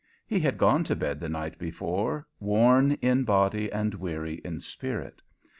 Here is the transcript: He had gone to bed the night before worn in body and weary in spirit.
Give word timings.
He 0.25 0.39
had 0.39 0.57
gone 0.57 0.83
to 0.85 0.95
bed 0.95 1.19
the 1.19 1.29
night 1.29 1.59
before 1.59 2.25
worn 2.39 2.93
in 3.03 3.23
body 3.23 3.71
and 3.71 3.93
weary 3.93 4.41
in 4.43 4.59
spirit. 4.59 5.21